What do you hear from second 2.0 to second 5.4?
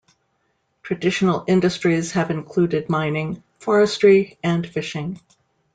have included mining, forestry and fishing.